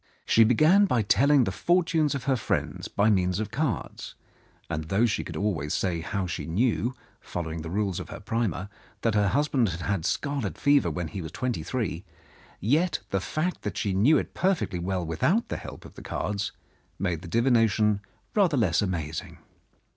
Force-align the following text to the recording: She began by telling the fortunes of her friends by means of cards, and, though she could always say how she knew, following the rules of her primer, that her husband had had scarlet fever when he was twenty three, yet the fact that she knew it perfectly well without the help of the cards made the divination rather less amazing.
She 0.25 0.43
began 0.43 0.85
by 0.85 1.03
telling 1.03 1.43
the 1.43 1.51
fortunes 1.51 2.15
of 2.15 2.23
her 2.23 2.35
friends 2.35 2.87
by 2.87 3.11
means 3.11 3.39
of 3.39 3.51
cards, 3.51 4.15
and, 4.67 4.85
though 4.85 5.05
she 5.05 5.23
could 5.23 5.37
always 5.37 5.75
say 5.75 5.99
how 6.01 6.25
she 6.25 6.47
knew, 6.47 6.95
following 7.19 7.61
the 7.61 7.69
rules 7.69 7.99
of 7.99 8.09
her 8.09 8.19
primer, 8.19 8.67
that 9.01 9.13
her 9.13 9.27
husband 9.27 9.69
had 9.69 9.81
had 9.81 10.03
scarlet 10.05 10.57
fever 10.57 10.89
when 10.89 11.09
he 11.09 11.21
was 11.21 11.31
twenty 11.31 11.61
three, 11.61 12.03
yet 12.59 12.97
the 13.11 13.21
fact 13.21 13.61
that 13.61 13.77
she 13.77 13.93
knew 13.93 14.17
it 14.17 14.33
perfectly 14.33 14.79
well 14.79 15.05
without 15.05 15.49
the 15.49 15.57
help 15.57 15.85
of 15.85 15.93
the 15.93 16.01
cards 16.01 16.51
made 16.97 17.21
the 17.21 17.27
divination 17.27 18.01
rather 18.33 18.57
less 18.57 18.81
amazing. 18.81 19.37